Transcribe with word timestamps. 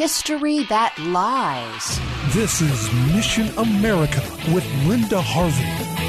History 0.00 0.64
that 0.70 0.98
lies. 0.98 2.00
This 2.32 2.62
is 2.62 2.90
Mission 3.14 3.48
America 3.58 4.22
with 4.50 4.64
Linda 4.86 5.20
Harvey. 5.20 5.99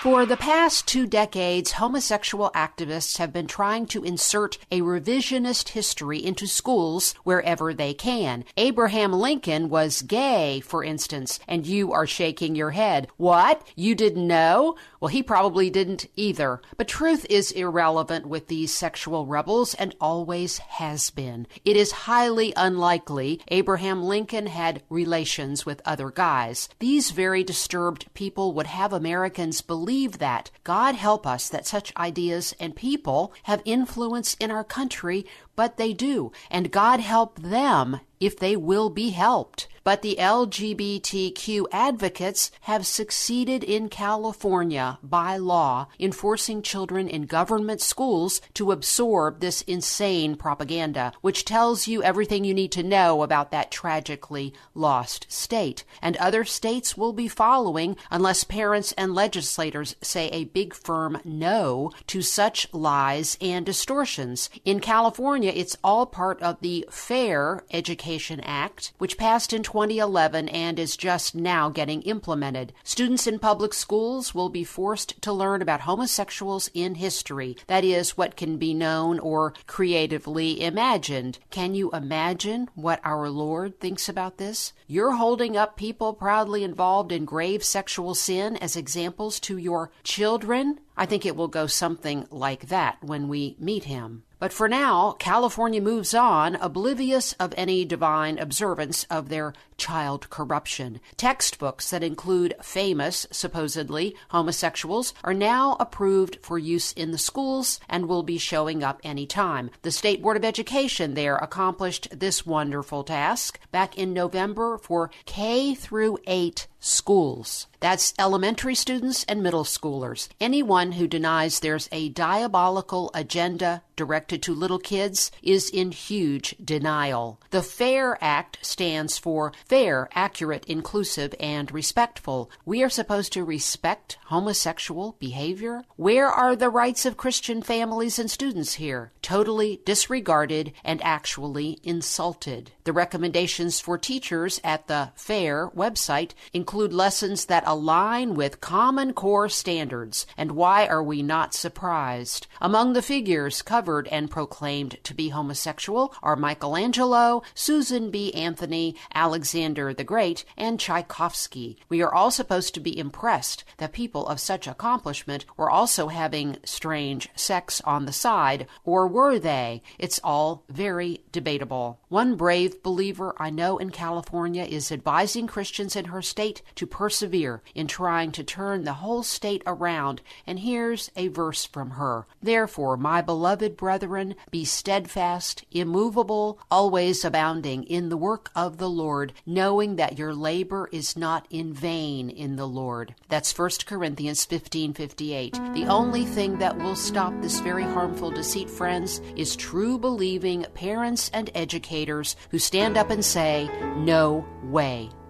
For 0.00 0.24
the 0.24 0.36
past 0.36 0.86
two 0.86 1.08
decades, 1.08 1.72
homosexual 1.72 2.52
activists 2.54 3.18
have 3.18 3.32
been 3.32 3.48
trying 3.48 3.86
to 3.86 4.04
insert 4.04 4.56
a 4.70 4.80
revisionist 4.80 5.70
history 5.70 6.24
into 6.24 6.46
schools 6.46 7.16
wherever 7.24 7.74
they 7.74 7.94
can. 7.94 8.44
Abraham 8.56 9.12
Lincoln 9.12 9.68
was 9.68 10.02
gay, 10.02 10.60
for 10.60 10.84
instance, 10.84 11.40
and 11.48 11.66
you 11.66 11.92
are 11.92 12.06
shaking 12.06 12.54
your 12.54 12.70
head. 12.70 13.08
What? 13.16 13.66
You 13.74 13.96
didn't 13.96 14.24
know? 14.24 14.76
Well, 15.00 15.08
he 15.08 15.20
probably 15.20 15.68
didn't 15.68 16.06
either. 16.14 16.62
But 16.76 16.86
truth 16.86 17.26
is 17.28 17.50
irrelevant 17.50 18.26
with 18.26 18.46
these 18.46 18.72
sexual 18.72 19.26
rebels 19.26 19.74
and 19.74 19.96
always 20.00 20.58
has 20.58 21.10
been. 21.10 21.48
It 21.64 21.76
is 21.76 22.06
highly 22.06 22.52
unlikely 22.54 23.40
Abraham 23.48 24.04
Lincoln 24.04 24.46
had 24.46 24.84
relations 24.90 25.66
with 25.66 25.82
other 25.84 26.12
guys. 26.12 26.68
These 26.78 27.10
very 27.10 27.42
disturbed 27.42 28.06
people 28.14 28.54
would 28.54 28.68
have 28.68 28.92
Americans 28.92 29.60
believe 29.60 29.87
believe 29.88 30.18
that. 30.18 30.50
God 30.64 30.96
help 30.96 31.26
us 31.26 31.48
that 31.48 31.66
such 31.66 31.96
ideas 31.96 32.54
and 32.60 32.76
people 32.76 33.32
have 33.44 33.62
influence 33.64 34.36
in 34.38 34.50
our 34.50 34.62
country, 34.62 35.24
but 35.56 35.78
they 35.78 35.94
do. 35.94 36.30
And 36.50 36.70
God 36.70 37.00
help 37.00 37.40
them 37.40 38.00
if 38.20 38.38
they 38.38 38.56
will 38.56 38.90
be 38.90 39.10
helped. 39.10 39.68
But 39.84 40.02
the 40.02 40.16
LGBTQ 40.18 41.64
advocates 41.72 42.50
have 42.62 42.86
succeeded 42.86 43.64
in 43.64 43.88
California 43.88 44.98
by 45.02 45.38
law 45.38 45.86
in 45.98 46.12
forcing 46.12 46.60
children 46.60 47.08
in 47.08 47.22
government 47.22 47.80
schools 47.80 48.42
to 48.52 48.70
absorb 48.70 49.40
this 49.40 49.62
insane 49.62 50.36
propaganda, 50.36 51.12
which 51.22 51.46
tells 51.46 51.86
you 51.88 52.02
everything 52.02 52.44
you 52.44 52.52
need 52.52 52.72
to 52.72 52.82
know 52.82 53.22
about 53.22 53.50
that 53.52 53.70
tragically 53.70 54.52
lost 54.74 55.26
state. 55.30 55.84
And 56.02 56.18
other 56.18 56.44
states 56.44 56.96
will 56.96 57.14
be 57.14 57.28
following 57.28 57.96
unless 58.10 58.44
parents 58.44 58.92
and 58.98 59.14
legislators 59.14 59.96
say 60.02 60.28
a 60.28 60.44
big 60.44 60.74
firm 60.74 61.18
no 61.24 61.92
to 62.08 62.20
such 62.20 62.66
lies 62.74 63.38
and 63.40 63.64
distortions. 63.64 64.50
In 64.66 64.80
California, 64.80 65.52
it's 65.54 65.78
all 65.82 66.04
part 66.04 66.42
of 66.42 66.60
the 66.60 66.86
Fair 66.90 67.64
Education 67.70 68.07
Act, 68.08 68.92
which 68.96 69.18
passed 69.18 69.52
in 69.52 69.62
2011 69.62 70.48
and 70.48 70.78
is 70.78 70.96
just 70.96 71.34
now 71.34 71.68
getting 71.68 72.00
implemented. 72.02 72.72
Students 72.82 73.26
in 73.26 73.38
public 73.38 73.74
schools 73.74 74.34
will 74.34 74.48
be 74.48 74.64
forced 74.64 75.20
to 75.20 75.32
learn 75.32 75.60
about 75.60 75.82
homosexuals 75.82 76.70
in 76.72 76.94
history. 76.94 77.56
That 77.66 77.84
is, 77.84 78.16
what 78.16 78.36
can 78.36 78.56
be 78.56 78.72
known 78.72 79.18
or 79.18 79.52
creatively 79.66 80.62
imagined. 80.62 81.38
Can 81.50 81.74
you 81.74 81.90
imagine 81.90 82.68
what 82.74 83.00
our 83.04 83.28
Lord 83.28 83.78
thinks 83.78 84.08
about 84.08 84.38
this? 84.38 84.72
You're 84.86 85.16
holding 85.16 85.56
up 85.56 85.76
people 85.76 86.14
proudly 86.14 86.64
involved 86.64 87.12
in 87.12 87.26
grave 87.26 87.62
sexual 87.62 88.14
sin 88.14 88.56
as 88.56 88.74
examples 88.74 89.38
to 89.40 89.58
your 89.58 89.90
children? 90.02 90.80
I 90.98 91.06
think 91.06 91.24
it 91.24 91.36
will 91.36 91.48
go 91.48 91.68
something 91.68 92.26
like 92.30 92.68
that 92.68 92.98
when 93.02 93.28
we 93.28 93.56
meet 93.60 93.84
him. 93.84 94.24
But 94.40 94.52
for 94.52 94.68
now, 94.68 95.16
California 95.18 95.80
moves 95.80 96.14
on, 96.14 96.54
oblivious 96.56 97.32
of 97.34 97.52
any 97.56 97.84
divine 97.84 98.38
observance 98.38 99.04
of 99.10 99.28
their 99.28 99.52
child 99.76 100.30
corruption. 100.30 101.00
Textbooks 101.16 101.90
that 101.90 102.04
include 102.04 102.54
famous, 102.62 103.26
supposedly, 103.32 104.14
homosexuals 104.30 105.12
are 105.24 105.34
now 105.34 105.76
approved 105.80 106.38
for 106.40 106.56
use 106.56 106.92
in 106.92 107.10
the 107.10 107.18
schools 107.18 107.80
and 107.88 108.06
will 108.06 108.22
be 108.22 108.38
showing 108.38 108.84
up 108.84 109.00
any 109.02 109.26
time. 109.26 109.70
The 109.82 109.90
State 109.90 110.22
Board 110.22 110.36
of 110.36 110.44
Education 110.44 111.14
there 111.14 111.36
accomplished 111.36 112.08
this 112.12 112.46
wonderful 112.46 113.02
task 113.02 113.58
back 113.72 113.98
in 113.98 114.12
November 114.12 114.78
for 114.78 115.10
K 115.26 115.74
through 115.74 116.18
8 116.28 116.68
schools. 116.80 117.66
That's 117.80 118.12
elementary 118.18 118.74
students 118.74 119.24
and 119.28 119.42
middle 119.42 119.64
schoolers. 119.64 120.28
Anyone 120.40 120.92
who 120.92 121.06
denies 121.06 121.60
there's 121.60 121.88
a 121.92 122.08
diabolical 122.08 123.10
agenda 123.14 123.82
directed 123.94 124.42
to 124.42 124.54
little 124.54 124.78
kids 124.78 125.30
is 125.42 125.70
in 125.70 125.90
huge 125.92 126.56
denial. 126.64 127.40
The 127.50 127.62
FAIR 127.62 128.18
Act 128.20 128.58
stands 128.62 129.18
for 129.18 129.52
fair, 129.66 130.08
accurate, 130.14 130.64
inclusive, 130.66 131.34
and 131.40 131.70
respectful. 131.72 132.50
We 132.64 132.82
are 132.82 132.88
supposed 132.88 133.32
to 133.32 133.44
respect 133.44 134.18
homosexual 134.26 135.16
behavior. 135.18 135.84
Where 135.96 136.28
are 136.28 136.56
the 136.56 136.70
rights 136.70 137.06
of 137.06 137.16
Christian 137.16 137.62
families 137.62 138.18
and 138.18 138.30
students 138.30 138.74
here? 138.74 139.12
Totally 139.22 139.80
disregarded 139.84 140.72
and 140.84 141.02
actually 141.04 141.78
insulted. 141.82 142.72
The 142.84 142.92
recommendations 142.92 143.80
for 143.80 143.98
teachers 143.98 144.60
at 144.64 144.86
the 144.86 145.10
FAIR 145.16 145.70
website 145.76 146.32
include 146.52 146.67
lessons 146.74 147.46
that 147.46 147.64
align 147.66 148.34
with 148.34 148.60
Common 148.60 149.14
Core 149.14 149.48
standards. 149.48 150.26
And 150.36 150.52
why 150.52 150.86
are 150.86 151.02
we 151.02 151.22
not 151.22 151.54
surprised? 151.54 152.46
Among 152.60 152.92
the 152.92 153.00
figures 153.00 153.62
covered 153.62 154.06
and 154.08 154.30
proclaimed 154.30 154.98
to 155.04 155.14
be 155.14 155.30
homosexual 155.30 156.14
are 156.22 156.36
Michelangelo, 156.36 157.42
Susan 157.54 158.10
B. 158.10 158.34
Anthony, 158.34 158.96
Alexander 159.14 159.94
the 159.94 160.04
Great, 160.04 160.44
and 160.56 160.78
Tchaikovsky. 160.78 161.78
We 161.88 162.02
are 162.02 162.12
all 162.12 162.30
supposed 162.30 162.74
to 162.74 162.80
be 162.80 162.98
impressed 162.98 163.64
that 163.78 163.92
people 163.92 164.26
of 164.26 164.38
such 164.38 164.66
accomplishment 164.66 165.46
were 165.56 165.70
also 165.70 166.08
having 166.08 166.58
strange 166.64 167.28
sex 167.34 167.80
on 167.84 168.04
the 168.04 168.12
side, 168.12 168.66
or 168.84 169.06
were 169.06 169.38
they? 169.38 169.82
It's 169.98 170.20
all 170.22 170.64
very 170.68 171.22
debatable. 171.32 172.00
One 172.08 172.36
brave 172.36 172.82
believer 172.82 173.34
I 173.38 173.50
know 173.50 173.78
in 173.78 173.90
California 173.90 174.64
is 174.64 174.92
advising 174.92 175.46
Christians 175.46 175.96
in 175.96 176.06
her 176.06 176.22
state 176.22 176.57
to 176.74 176.86
persevere 176.86 177.62
in 177.74 177.86
trying 177.86 178.32
to 178.32 178.44
turn 178.44 178.84
the 178.84 178.94
whole 178.94 179.22
state 179.22 179.62
around. 179.66 180.20
And 180.46 180.60
here's 180.60 181.10
a 181.16 181.28
verse 181.28 181.64
from 181.64 181.90
her 181.90 182.26
Therefore, 182.42 182.96
my 182.96 183.20
beloved 183.20 183.76
brethren, 183.76 184.34
be 184.50 184.64
steadfast, 184.64 185.64
immovable, 185.70 186.58
always 186.70 187.24
abounding 187.24 187.84
in 187.84 188.08
the 188.08 188.16
work 188.16 188.50
of 188.54 188.78
the 188.78 188.90
Lord, 188.90 189.32
knowing 189.46 189.96
that 189.96 190.18
your 190.18 190.34
labor 190.34 190.88
is 190.92 191.16
not 191.16 191.46
in 191.50 191.72
vain 191.72 192.30
in 192.30 192.56
the 192.56 192.66
Lord. 192.66 193.14
That's 193.28 193.56
1 193.56 193.70
Corinthians 193.86 194.44
15 194.44 194.94
58. 194.94 195.54
The 195.74 195.86
only 195.86 196.24
thing 196.24 196.58
that 196.58 196.76
will 196.78 196.96
stop 196.96 197.32
this 197.40 197.60
very 197.60 197.84
harmful 197.84 198.30
deceit, 198.30 198.70
friends, 198.70 199.20
is 199.36 199.56
true 199.56 199.98
believing 199.98 200.66
parents 200.74 201.30
and 201.32 201.50
educators 201.54 202.36
who 202.50 202.58
stand 202.58 202.96
up 202.96 203.10
and 203.10 203.24
say, 203.24 203.68
No 203.96 204.46
way. 204.64 205.10